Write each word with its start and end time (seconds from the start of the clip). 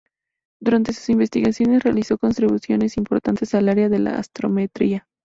Durante 0.59 0.93
sus 0.93 1.09
investigaciones, 1.11 1.83
realizó 1.83 2.17
contribuciones 2.17 2.97
importantes 2.97 3.53
al 3.53 3.69
área 3.69 3.87
de 3.87 3.99
la 3.99 4.17
astrometría. 4.17 5.07